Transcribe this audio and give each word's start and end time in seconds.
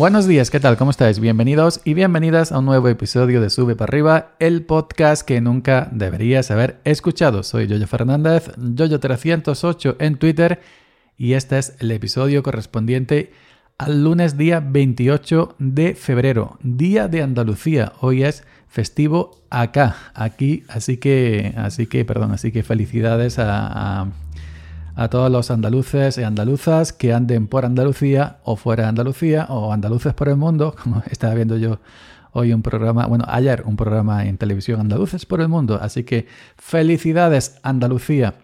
Buenos 0.00 0.26
días, 0.26 0.48
¿qué 0.48 0.60
tal? 0.60 0.78
¿Cómo 0.78 0.92
estáis? 0.92 1.20
Bienvenidos 1.20 1.82
y 1.84 1.92
bienvenidas 1.92 2.52
a 2.52 2.60
un 2.60 2.64
nuevo 2.64 2.88
episodio 2.88 3.42
de 3.42 3.50
Sube 3.50 3.76
para 3.76 3.90
arriba, 3.90 4.30
el 4.38 4.64
podcast 4.64 5.26
que 5.26 5.42
nunca 5.42 5.90
deberías 5.92 6.50
haber 6.50 6.80
escuchado. 6.84 7.42
Soy 7.42 7.66
Yoyo 7.66 7.86
Fernández, 7.86 8.48
Yoyo308 8.56 9.96
en 9.98 10.16
Twitter 10.16 10.62
y 11.18 11.34
este 11.34 11.58
es 11.58 11.76
el 11.80 11.90
episodio 11.90 12.42
correspondiente 12.42 13.34
al 13.76 14.02
lunes 14.02 14.38
día 14.38 14.60
28 14.66 15.56
de 15.58 15.94
febrero, 15.94 16.56
Día 16.62 17.06
de 17.06 17.20
Andalucía. 17.20 17.92
Hoy 18.00 18.24
es 18.24 18.44
festivo 18.68 19.42
acá, 19.50 20.12
aquí, 20.14 20.64
así 20.68 20.96
que, 20.96 21.52
así 21.58 21.86
que, 21.86 22.06
perdón, 22.06 22.32
así 22.32 22.52
que 22.52 22.62
felicidades 22.62 23.38
a 23.38 24.06
a 24.29 24.29
todos 25.08 25.30
los 25.30 25.50
andaluces 25.50 26.18
y 26.18 26.22
andaluzas 26.22 26.92
que 26.92 27.12
anden 27.12 27.46
por 27.46 27.64
Andalucía 27.64 28.38
o 28.44 28.56
fuera 28.56 28.84
de 28.84 28.88
Andalucía 28.90 29.46
o 29.48 29.72
andaluces 29.72 30.14
por 30.14 30.28
el 30.28 30.36
mundo, 30.36 30.74
como 30.82 31.02
estaba 31.10 31.34
viendo 31.34 31.56
yo 31.56 31.80
hoy 32.32 32.52
un 32.52 32.62
programa, 32.62 33.06
bueno, 33.06 33.24
ayer 33.28 33.62
un 33.66 33.76
programa 33.76 34.26
en 34.26 34.38
televisión 34.38 34.80
Andaluces 34.80 35.26
por 35.26 35.40
el 35.40 35.48
mundo, 35.48 35.78
así 35.80 36.04
que 36.04 36.26
felicidades 36.56 37.58
Andalucía. 37.62 38.34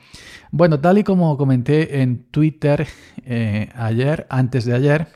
Bueno, 0.51 0.81
tal 0.81 0.99
y 0.99 1.05
como 1.05 1.37
comenté 1.37 2.03
en 2.03 2.25
Twitter 2.31 2.87
eh, 3.25 3.69
ayer, 3.75 4.27
antes 4.31 4.65
de 4.65 4.75
ayer, 4.75 5.09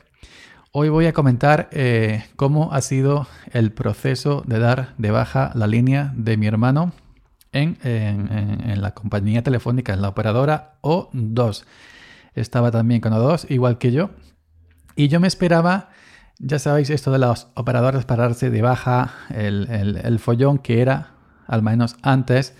hoy 0.71 0.89
voy 0.89 1.05
a 1.05 1.13
comentar 1.13 1.69
eh, 1.71 2.23
cómo 2.35 2.73
ha 2.73 2.81
sido 2.81 3.27
el 3.51 3.71
proceso 3.71 4.43
de 4.45 4.59
dar 4.59 4.93
de 4.97 5.11
baja 5.11 5.51
la 5.55 5.67
línea 5.67 6.13
de 6.15 6.37
mi 6.37 6.47
hermano 6.47 6.93
en, 7.51 8.81
la 8.81 8.93
compañía 8.93 9.43
telefónica, 9.43 9.93
en 9.93 10.01
la 10.01 10.09
operadora 10.09 10.75
O2. 10.81 11.63
Estaba 12.33 12.71
también 12.71 13.01
con 13.01 13.13
O2, 13.13 13.45
igual 13.49 13.77
que 13.77 13.91
yo. 13.91 14.11
Y 14.95 15.07
yo 15.07 15.19
me 15.19 15.27
esperaba, 15.27 15.89
ya 16.39 16.59
sabéis, 16.59 16.89
esto 16.89 17.11
de 17.11 17.19
los 17.19 17.47
operadores 17.55 18.05
pararse 18.05 18.49
de 18.49 18.61
baja, 18.61 19.13
el, 19.29 20.19
follón 20.19 20.57
que 20.57 20.81
era, 20.81 21.11
al 21.47 21.61
menos 21.61 21.95
antes. 22.01 22.55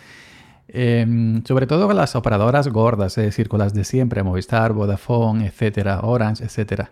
Em, 0.73 1.43
sobre 1.43 1.67
todo 1.67 1.87
con 1.87 1.97
las 1.97 2.15
operadoras 2.15 2.69
gordas, 2.69 3.17
es 3.17 3.25
decir, 3.25 3.49
con 3.49 3.59
las 3.59 3.73
de 3.73 3.83
siempre, 3.83 4.23
Movistar, 4.23 4.71
Vodafone, 4.71 5.47
etcétera, 5.47 5.99
Orange, 6.01 6.45
etcétera. 6.45 6.91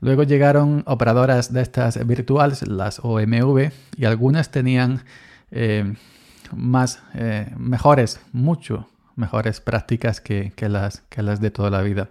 Luego 0.00 0.24
llegaron 0.24 0.82
operadoras 0.86 1.52
de 1.52 1.60
estas 1.60 2.04
virtuales, 2.06 2.66
las 2.66 3.00
OMV, 3.00 3.70
y 3.96 4.04
algunas 4.04 4.50
tenían 4.50 5.04
em, 5.52 5.94
más 6.54 7.02
eh, 7.14 7.52
mejores, 7.56 8.20
mucho 8.32 8.88
mejores 9.16 9.60
prácticas 9.60 10.20
que, 10.20 10.52
las, 10.60 11.02
que 11.08 11.22
las 11.22 11.40
de 11.40 11.50
toda 11.50 11.70
la 11.70 11.82
vida. 11.82 12.10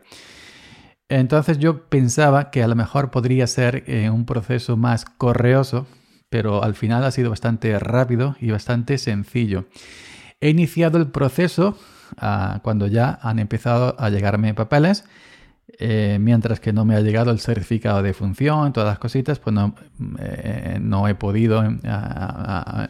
Entonces 1.09 1.57
yo 1.57 1.85
pensaba 1.85 2.51
que 2.51 2.61
a 2.61 2.67
lo 2.67 2.75
mejor 2.75 3.09
podría 3.09 3.47
ser 3.47 3.83
eh, 3.87 4.09
un 4.09 4.25
proceso 4.25 4.77
más 4.77 5.05
correoso, 5.05 5.87
pero 6.29 6.63
al 6.63 6.75
final 6.75 7.03
ha 7.03 7.11
sido 7.11 7.31
bastante 7.31 7.77
rápido 7.79 8.35
y 8.39 8.51
bastante 8.51 8.97
sencillo. 8.99 9.65
He 10.39 10.49
iniciado 10.49 10.99
el 10.99 11.07
proceso 11.07 11.77
ah, 12.17 12.59
cuando 12.61 12.85
ya 12.85 13.17
han 13.23 13.39
empezado 13.39 13.95
a 13.99 14.09
llegarme 14.09 14.53
papeles, 14.53 15.03
eh, 15.79 16.17
mientras 16.21 16.59
que 16.59 16.73
no 16.73 16.85
me 16.85 16.95
ha 16.95 17.01
llegado 17.01 17.31
el 17.31 17.39
certificado 17.39 18.03
de 18.03 18.13
función, 18.13 18.71
todas 18.71 18.89
las 18.89 18.99
cositas, 18.99 19.39
pues 19.39 19.53
no, 19.53 19.75
no 20.79 21.07
he 21.07 21.15
podido 21.15 21.63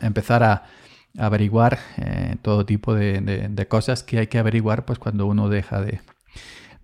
empezar 0.02 0.44
a 0.44 0.64
averiguar 1.18 1.80
eh, 1.98 2.36
todo 2.42 2.66
tipo 2.66 2.94
de, 2.94 3.68
cosas 3.68 4.04
que 4.04 4.20
hay 4.20 4.28
que 4.28 4.40
averiguar 4.40 4.86
pues 4.86 5.00
cuando 5.00 5.26
uno 5.26 5.50
deja 5.50 5.82
de, 5.82 6.02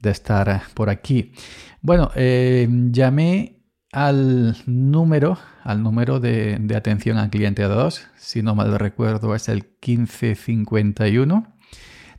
estar 0.03 0.61
por 0.75 0.89
aquí. 0.89 1.33
Bueno, 1.81 2.11
eh, 2.15 2.67
llamé 2.91 3.63
al 3.91 4.55
número, 4.67 5.39
al 5.63 5.81
número 5.81 6.19
de, 6.19 6.59
atención 6.75 7.17
al 7.17 7.29
cliente 7.29 7.63
2, 7.63 8.07
si 8.17 8.43
no 8.43 8.53
mal 8.53 8.77
recuerdo 8.77 9.33
es 9.33 9.49
el 9.49 9.63
1551. 9.85 11.55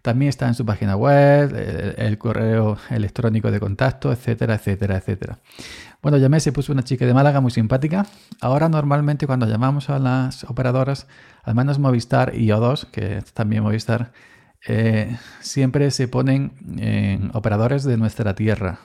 También 0.02 0.28
está 0.28 0.46
en 0.46 0.54
su 0.54 0.64
página 0.64 0.96
web, 0.96 1.52
el, 1.98 2.16
correo 2.16 2.78
electrónico 2.90 3.50
de 3.50 3.60
contacto, 3.60 4.12
etcétera, 4.12 4.54
etcétera, 4.54 4.96
etcétera. 4.96 5.38
Bueno, 6.02 6.18
llamé, 6.18 6.40
se 6.40 6.52
puso 6.52 6.72
una 6.72 6.84
chica 6.84 7.06
de 7.06 7.14
Málaga 7.14 7.40
muy 7.40 7.50
simpática. 7.50 8.06
Ahora 8.40 8.68
normalmente 8.68 9.26
cuando 9.26 9.46
llamamos 9.46 9.90
a 9.90 9.98
las 9.98 10.44
operadoras, 10.44 11.06
al 11.42 11.54
menos 11.54 11.78
Movistar 11.78 12.34
y 12.34 12.48
O2, 12.48 12.86
que 12.90 13.22
también 13.34 13.62
Movistar, 13.62 14.12
eh, 14.66 15.16
siempre 15.40 15.90
se 15.90 16.08
ponen 16.08 16.52
en 16.78 17.30
operadores 17.34 17.84
de 17.84 17.96
nuestra 17.96 18.34
tierra. 18.34 18.78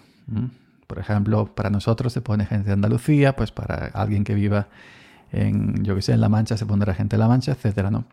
Por 0.87 0.99
ejemplo, 0.99 1.53
para 1.53 1.69
nosotros 1.69 2.13
se 2.13 2.21
pone 2.21 2.45
gente 2.45 2.67
de 2.67 2.73
Andalucía, 2.73 3.35
pues 3.35 3.51
para 3.51 3.87
alguien 3.93 4.23
que 4.23 4.33
viva 4.33 4.67
en, 5.31 5.83
yo 5.83 5.95
que 5.95 6.01
sé, 6.01 6.13
en 6.13 6.21
La 6.21 6.29
Mancha 6.29 6.57
se 6.57 6.65
pondrá 6.65 6.93
gente 6.93 7.15
de 7.15 7.19
La 7.19 7.27
Mancha, 7.27 7.53
etcétera, 7.53 7.89
¿no? 7.91 8.05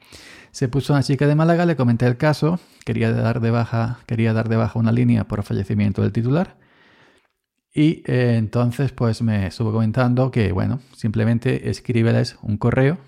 Se 0.50 0.68
puso 0.68 0.92
una 0.92 1.02
chica 1.02 1.26
de 1.26 1.34
Málaga, 1.34 1.66
le 1.66 1.76
comenté 1.76 2.06
el 2.06 2.16
caso, 2.16 2.58
quería 2.84 3.12
dar 3.12 3.40
de 3.40 3.50
baja, 3.50 3.98
quería 4.06 4.32
dar 4.32 4.48
de 4.48 4.56
baja 4.56 4.78
una 4.78 4.92
línea 4.92 5.24
por 5.24 5.42
fallecimiento 5.42 6.02
del 6.02 6.12
titular. 6.12 6.56
Y 7.78 8.02
eh, 8.06 8.34
entonces 8.36 8.90
pues 8.90 9.22
me 9.22 9.46
estuvo 9.46 9.70
comentando 9.70 10.32
que, 10.32 10.50
bueno, 10.50 10.80
simplemente 10.96 11.70
escríbeles 11.70 12.36
un 12.42 12.56
correo 12.56 12.98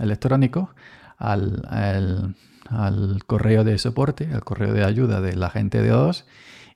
electrónico 0.00 0.74
al, 1.16 1.62
al, 1.68 3.24
correo 3.24 3.62
de 3.62 3.78
soporte, 3.78 4.28
al 4.32 4.42
correo 4.42 4.72
de 4.72 4.82
ayuda 4.82 5.20
de 5.20 5.36
la 5.36 5.48
gente 5.48 5.80
de 5.80 5.92
O2 5.92 6.24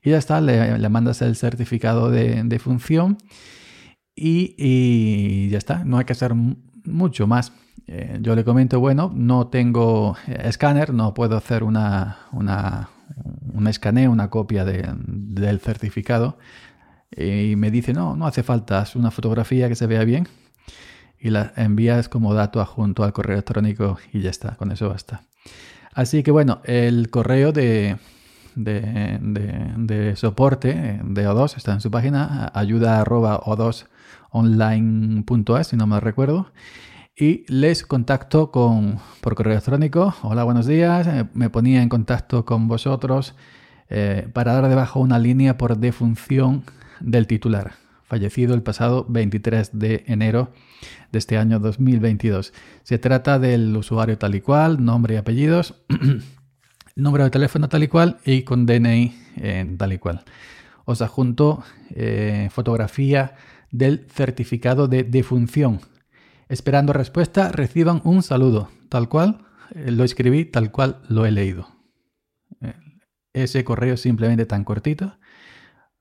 y 0.00 0.10
ya 0.10 0.18
está, 0.18 0.40
le, 0.40 0.78
le 0.78 0.88
mandas 0.88 1.22
el 1.22 1.34
certificado 1.34 2.08
de, 2.08 2.40
de 2.44 2.58
función 2.60 3.18
y, 4.14 5.48
ya 5.48 5.58
está, 5.58 5.82
no 5.82 5.98
hay 5.98 6.04
que 6.04 6.12
hacer 6.12 6.34
mucho 6.84 7.26
más. 7.26 7.52
Eh, 7.88 8.18
yo 8.20 8.36
le 8.36 8.44
comento, 8.44 8.78
bueno, 8.78 9.10
no 9.12 9.48
tengo 9.48 10.16
eh, 10.28 10.42
escáner, 10.44 10.94
no 10.94 11.14
puedo 11.14 11.36
hacer 11.36 11.64
una, 11.64 12.18
una, 12.30 12.90
un 13.52 13.66
escaneo, 13.66 14.12
una 14.12 14.30
copia 14.30 14.64
del 14.64 15.58
certificado. 15.58 16.38
Y 17.16 17.56
me 17.56 17.70
dice, 17.70 17.92
no, 17.92 18.16
no 18.16 18.26
hace 18.26 18.42
falta, 18.42 18.82
es 18.82 18.96
una 18.96 19.10
fotografía 19.10 19.68
que 19.68 19.76
se 19.76 19.86
vea 19.86 20.04
bien 20.04 20.26
y 21.24 21.30
la 21.30 21.52
envías 21.56 22.10
como 22.10 22.34
dato 22.34 22.60
adjunto 22.60 23.02
al 23.02 23.14
correo 23.14 23.34
electrónico 23.34 23.96
y 24.12 24.20
ya 24.20 24.30
está, 24.30 24.56
con 24.56 24.70
eso 24.70 24.90
basta. 24.90 25.22
Así 25.94 26.22
que 26.22 26.30
bueno, 26.30 26.60
el 26.64 27.08
correo 27.08 27.50
de, 27.50 27.96
de, 28.54 29.18
de, 29.20 30.16
soporte 30.16 31.00
de 31.02 31.28
O2 31.28 31.56
está 31.56 31.72
en 31.72 31.80
su 31.80 31.90
página, 31.90 32.50
ayuda 32.54 33.02
o2 33.04 33.86
online.es, 34.30 35.68
si 35.68 35.76
no 35.76 35.86
me 35.86 35.98
recuerdo. 35.98 36.52
Y 37.16 37.50
les 37.50 37.86
contacto 37.86 38.50
con, 38.50 38.98
por 39.20 39.36
correo 39.36 39.52
electrónico. 39.52 40.14
Hola, 40.22 40.42
buenos 40.42 40.66
días. 40.66 41.06
Eh, 41.06 41.24
me 41.32 41.48
ponía 41.48 41.80
en 41.80 41.88
contacto 41.88 42.44
con 42.44 42.66
vosotros 42.66 43.34
eh, 43.88 44.28
para 44.32 44.52
dar 44.52 44.68
debajo 44.68 44.98
una 44.98 45.20
línea 45.20 45.56
por 45.56 45.78
defunción 45.78 46.64
del 47.00 47.26
titular, 47.26 47.72
fallecido 48.04 48.54
el 48.54 48.62
pasado 48.62 49.06
23 49.08 49.78
de 49.78 50.04
enero 50.06 50.52
de 51.12 51.18
este 51.18 51.36
año 51.36 51.58
2022. 51.58 52.52
Se 52.82 52.98
trata 52.98 53.38
del 53.38 53.76
usuario 53.76 54.18
tal 54.18 54.34
y 54.34 54.40
cual, 54.40 54.84
nombre 54.84 55.14
y 55.14 55.16
apellidos, 55.16 55.82
número 56.96 57.24
de 57.24 57.30
teléfono 57.30 57.68
tal 57.68 57.82
y 57.82 57.88
cual 57.88 58.18
y 58.24 58.42
con 58.42 58.66
DNI 58.66 59.14
eh, 59.36 59.74
tal 59.78 59.92
y 59.92 59.98
cual. 59.98 60.24
Os 60.84 61.00
adjunto 61.00 61.64
eh, 61.90 62.48
fotografía 62.50 63.34
del 63.70 64.06
certificado 64.08 64.86
de 64.86 65.02
defunción. 65.02 65.80
Esperando 66.48 66.92
respuesta, 66.92 67.50
reciban 67.50 68.00
un 68.04 68.22
saludo, 68.22 68.68
tal 68.90 69.08
cual 69.08 69.46
eh, 69.74 69.90
lo 69.90 70.04
escribí, 70.04 70.44
tal 70.44 70.70
cual 70.70 71.00
lo 71.08 71.26
he 71.26 71.30
leído. 71.30 71.68
ese 73.32 73.64
correo 73.64 73.96
simplemente 73.96 74.46
tan 74.46 74.62
cortito 74.62 75.16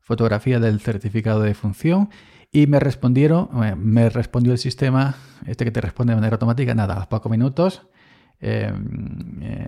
fotografía 0.03 0.59
del 0.59 0.79
certificado 0.79 1.41
de 1.41 1.53
función 1.53 2.09
y 2.51 2.67
me 2.67 2.79
respondieron, 2.79 3.49
eh, 3.63 3.75
me 3.75 4.09
respondió 4.09 4.51
el 4.51 4.59
sistema, 4.59 5.15
este 5.47 5.65
que 5.65 5.71
te 5.71 5.81
responde 5.81 6.11
de 6.11 6.17
manera 6.17 6.35
automática, 6.35 6.75
nada, 6.75 7.01
a 7.01 7.09
pocos 7.09 7.31
minutos 7.31 7.87
em, 8.39 9.39
eh, 9.41 9.67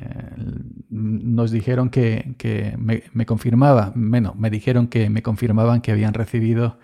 nos 0.89 1.49
dijeron 1.49 1.89
que, 1.89 2.75
me, 2.77 3.25
confirmaba, 3.25 3.91
bueno, 3.95 4.35
me 4.37 4.49
dijeron 4.49 4.87
que 4.87 5.09
me 5.09 5.23
confirmaban 5.23 5.81
que 5.81 5.91
habían 5.91 6.13
recibido 6.13 6.77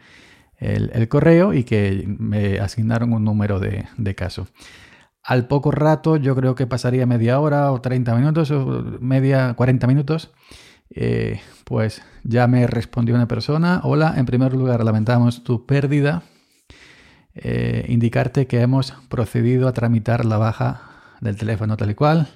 el, 0.58 1.08
correo 1.08 1.54
y 1.54 1.64
que 1.64 2.06
me 2.08 2.60
asignaron 2.60 3.14
un 3.14 3.24
número 3.24 3.60
de, 3.60 3.86
de 3.98 4.16
caso. 4.16 4.48
Al 5.24 5.48
poco 5.48 5.72
rato, 5.72 6.18
yo 6.18 6.36
creo 6.36 6.56
que 6.56 6.66
pasaría 6.66 7.06
media 7.06 7.40
hora 7.40 7.72
o 7.72 7.82
30 7.82 8.16
minutos, 8.16 8.50
o 8.52 8.98
media, 9.00 9.54
40 9.54 9.86
minutos, 9.88 10.32
eh, 10.94 11.40
pues 11.64 12.02
ya 12.24 12.48
me 12.48 12.68
respondió 12.68 13.16
una 13.16 13.28
persona, 13.28 13.80
hola, 13.84 14.16
en 14.18 14.26
primer 14.26 14.54
lugar 14.54 14.84
lamentamos 14.84 15.44
tu 15.44 15.66
pérdida, 15.66 16.24
eh, 17.34 17.86
indicarte 17.88 18.46
que 18.46 18.60
hemos 18.60 18.92
procedido 19.08 19.70
a 19.70 19.74
tramitar 19.74 20.26
la 20.26 20.38
baja 20.38 21.16
del 21.22 21.38
teléfono 21.38 21.78
tal 21.78 21.92
y 21.92 21.96
cual, 21.96 22.28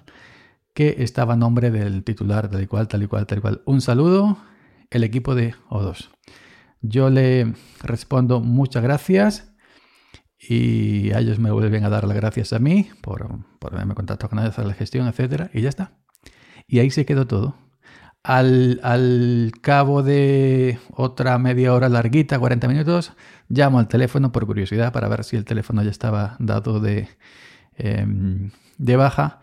que 0.74 0.96
estaba 1.00 1.34
a 1.34 1.38
nombre 1.38 1.70
del 1.70 2.04
titular 2.04 2.50
tal 2.50 2.64
y 2.64 2.68
cual, 2.68 2.88
tal 2.88 3.04
y 3.04 3.08
cual, 3.08 3.28
tal 3.28 3.40
y 3.40 3.42
cual. 3.42 3.62
Un 3.66 3.82
saludo, 3.82 4.38
el 4.90 5.04
equipo 5.04 5.36
de 5.36 5.54
O2. 5.70 6.10
Yo 6.82 7.10
le 7.10 7.54
respondo 7.82 8.40
muchas 8.40 8.84
gracias 8.84 9.52
y 10.40 11.12
ellos 11.14 11.40
me 11.40 11.52
vuelven 11.52 11.84
a 11.84 11.90
dar 11.90 12.08
las 12.08 12.16
gracias 12.16 12.54
a 12.54 12.60
mí 12.60 12.90
por, 13.02 13.28
por 13.60 13.74
haberme 13.74 13.96
contactado 13.96 14.30
con 14.30 14.40
ellos, 14.40 14.52
hacer 14.52 14.66
la 14.66 14.74
gestión, 14.74 15.08
etcétera, 15.08 15.50
y 15.54 15.62
ya 15.62 15.70
está. 15.70 15.98
Y 16.68 16.80
ahí 16.80 16.90
se 16.90 17.06
quedó 17.06 17.28
todo. 17.28 17.65
Al, 18.28 18.80
al, 18.82 19.52
cabo 19.62 20.02
de 20.02 20.80
otra 20.90 21.38
media 21.38 21.74
hora 21.76 21.90
larguita, 21.90 22.40
40 22.40 22.68
minutos, 22.68 23.14
llamo 23.50 23.78
al 23.78 23.88
teléfono 23.88 24.32
por 24.32 24.48
curiosidad 24.48 24.92
para 24.92 25.08
ver 25.08 25.24
si 25.24 25.36
el 25.36 25.46
teléfono 25.46 25.84
ya 25.84 25.92
estaba 25.92 26.36
dado 26.40 26.80
de, 26.80 27.08
eh, 27.78 28.08
de 28.80 28.96
baja 28.96 29.42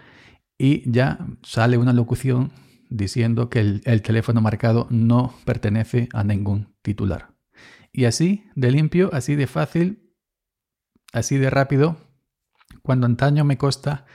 y 0.59 0.91
ya 0.91 1.19
sale 1.45 1.79
una 1.79 1.93
locución 1.93 2.51
diciendo 2.91 3.49
que 3.51 3.61
el, 3.61 3.83
el 3.85 4.03
teléfono 4.03 4.41
marcado 4.41 4.89
no 4.91 5.33
pertenece 5.45 6.09
a 6.13 6.25
ningún 6.25 6.75
titular. 6.83 7.37
Y 7.93 8.07
así 8.07 8.47
de 8.57 8.73
limpio, 8.73 9.11
así 9.13 9.37
de 9.37 9.47
fácil, 9.47 10.13
así 11.13 11.39
de 11.39 11.51
rápido, 11.51 11.99
cuando 12.83 13.07
antaño 13.07 13.45
me 13.45 13.59
consta 13.59 14.07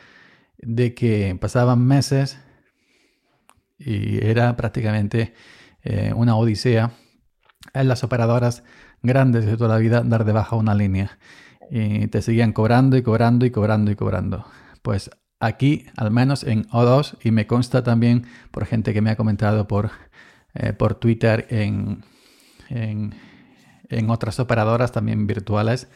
de 0.58 0.94
que 0.94 1.38
pasaban 1.40 1.86
meses 1.88 2.38
y 3.78 4.26
era 4.26 4.56
prácticamente 4.56 5.34
eh, 5.84 6.14
una 6.16 6.36
odisea 6.36 6.92
en 7.74 7.88
las 7.88 8.04
operadoras 8.04 8.64
grandes 9.04 9.46
de 9.46 9.58
toda 9.58 9.76
la 9.76 9.78
vida 9.78 10.02
dar 10.04 10.26
de 10.26 10.34
baja 10.34 10.56
una 10.56 10.76
línea. 10.76 11.18
Y 11.70 12.08
te 12.08 12.22
seguían 12.22 12.54
cobrando 12.54 12.98
y 12.98 13.02
cobrando 13.04 13.46
y 13.46 13.52
cobrando 13.52 13.92
y 13.92 13.96
cobrando. 13.96 14.46
Pues 14.82 15.12
aquí, 15.40 15.86
al 15.98 16.12
menos 16.12 16.44
en 16.44 16.66
O2, 16.70 17.18
y 17.24 17.32
me 17.32 17.46
consta 17.46 17.84
también 17.84 18.26
por 18.52 18.66
gente 18.66 18.94
que 18.94 19.02
me 19.02 19.12
ha 19.12 19.18
comentado 19.18 19.68
por, 19.68 19.92
eh, 20.54 20.74
por 20.74 20.96
Twitter 20.96 21.46
en, 21.50 22.04
en, 22.70 23.14
en, 23.90 24.10
otras 24.10 24.40
operadoras 24.40 24.92
también 24.92 25.28
virtuales, 25.28 25.90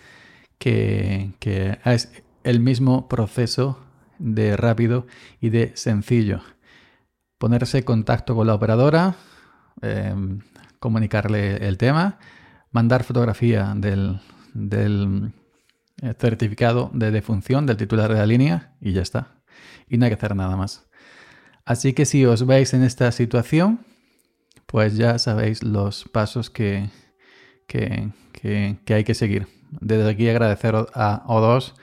que, 0.58 1.32
que 1.40 1.80
es 1.86 2.12
el 2.44 2.60
mismo 2.60 3.08
proceso 3.08 3.80
de 4.20 4.58
rápido 4.58 5.08
y 5.40 5.50
de 5.50 5.72
sencillo 5.76 6.42
ponerse 7.42 7.80
en 7.80 7.84
contacto 7.84 8.36
con 8.36 8.46
la 8.46 8.54
operadora, 8.54 9.16
eh, 9.82 10.14
comunicarle 10.80 11.68
el 11.68 11.80
tema, 11.80 12.20
mandar 12.72 13.04
fotografía 13.04 13.74
del, 13.76 14.20
eh, 16.04 16.14
certificado 16.20 16.92
de 16.94 17.10
defunción 17.10 17.66
del 17.66 17.78
titular 17.78 18.14
de 18.14 18.20
la 18.20 18.28
línea 18.28 18.76
y 18.80 18.94
ya 18.94 19.02
está. 19.02 19.42
Y 19.90 19.98
no 19.98 20.06
hay 20.06 20.12
que 20.12 20.18
hacer 20.18 20.36
nada 20.36 20.56
más. 20.56 20.88
Así 21.66 21.94
que 21.94 22.06
si 22.06 22.26
os 22.26 22.46
veis 22.46 22.76
en 22.76 22.84
esta 22.84 23.12
situación, 23.12 23.80
pues 24.68 24.96
ya 24.96 25.18
sabéis 25.18 25.64
los 25.64 26.06
pasos 26.10 26.52
que, 26.52 26.92
que, 27.68 28.12
que, 28.34 28.78
que 28.86 28.94
hay 28.94 29.04
que 29.04 29.16
seguir. 29.16 29.48
Desde 29.80 30.08
aquí 30.08 30.30
agradecer 30.30 30.76
a 30.76 31.24
O2 31.26 31.74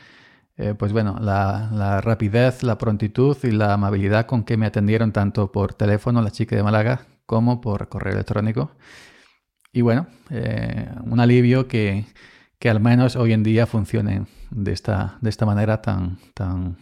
eh, 0.58 0.74
pues 0.74 0.92
bueno, 0.92 1.16
la, 1.20 2.00
rapidez, 2.00 2.64
la 2.64 2.78
prontitud 2.78 3.36
y 3.44 3.52
la 3.52 3.74
amabilidad 3.74 4.26
con 4.26 4.42
que 4.42 4.56
me 4.56 4.66
atendieron 4.66 5.12
tanto 5.12 5.52
por 5.52 5.72
teléfono 5.74 6.20
la 6.20 6.32
chica 6.32 6.56
de 6.56 6.64
Málaga 6.64 7.06
como 7.26 7.60
por 7.60 7.88
correo 7.88 8.14
electrónico. 8.14 8.72
Y 9.72 9.82
bueno, 9.82 10.08
eh, 10.30 10.90
un 11.04 11.20
alivio 11.20 11.68
que, 11.68 12.06
que, 12.58 12.70
al 12.70 12.80
menos 12.80 13.14
hoy 13.14 13.32
en 13.32 13.44
día 13.44 13.66
funcione 13.66 14.26
de 14.50 14.72
esta, 14.72 15.18
de 15.20 15.30
esta 15.30 15.46
manera 15.46 15.80
tan, 15.80 16.18
tan, 16.34 16.76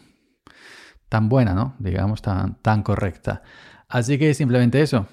tan 1.10 1.28
buena, 1.28 1.52
¿no? 1.52 1.74
Digamos, 1.78 2.22
tan, 2.22 2.54
tan 2.62 2.82
correcta. 2.82 3.42
Así 3.88 4.18
que 4.18 4.32
simplemente 4.32 4.80
eso. 4.80 5.06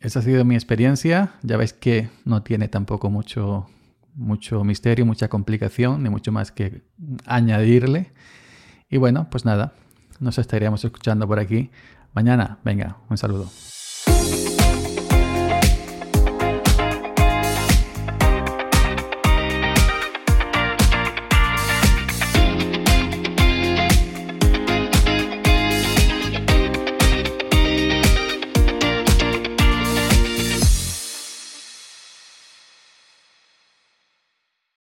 Esa 0.00 0.18
ha 0.18 0.22
sido 0.22 0.44
mi 0.44 0.54
experiencia. 0.56 1.34
Ya 1.42 1.56
veis 1.56 1.74
que 1.74 2.10
no 2.24 2.42
tiene 2.42 2.68
tampoco 2.68 3.10
mucho, 3.10 3.68
mucho 4.14 4.64
misterio, 4.64 5.06
mucha 5.06 5.28
complicación, 5.28 6.02
ni 6.02 6.10
mucho 6.10 6.32
más 6.32 6.52
que 6.52 6.82
añadirle. 7.26 8.12
Y 8.88 8.98
bueno, 8.98 9.28
pues 9.30 9.44
nada, 9.44 9.72
nos 10.18 10.38
estaríamos 10.38 10.84
escuchando 10.84 11.26
por 11.26 11.38
aquí 11.38 11.70
mañana. 12.12 12.58
Venga, 12.64 12.98
un 13.08 13.16
saludo. 13.16 13.50